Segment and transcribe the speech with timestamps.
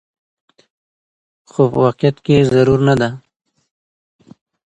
[1.51, 3.09] خو په واقعيت کې ضرور نه ده